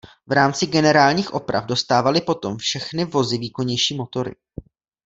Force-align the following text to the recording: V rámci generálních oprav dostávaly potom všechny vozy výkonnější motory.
V 0.27 0.31
rámci 0.31 0.67
generálních 0.67 1.33
oprav 1.33 1.65
dostávaly 1.65 2.21
potom 2.21 2.57
všechny 2.57 3.05
vozy 3.05 3.37
výkonnější 3.37 3.97
motory. 3.97 4.35